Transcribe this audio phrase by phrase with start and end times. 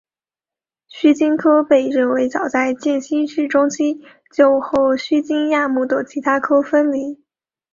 [0.87, 4.01] 须鲸科被认为早在渐新世中期
[4.33, 7.21] 就和须鲸亚目的其他科分离。